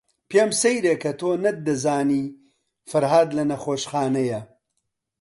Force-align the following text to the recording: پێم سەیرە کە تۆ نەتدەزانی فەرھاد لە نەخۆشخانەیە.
پێم 0.29 0.49
سەیرە 0.61 0.93
کە 1.03 1.11
تۆ 1.19 1.29
نەتدەزانی 1.43 2.23
فەرھاد 2.89 3.29
لە 3.37 3.43
نەخۆشخانەیە. 3.51 4.41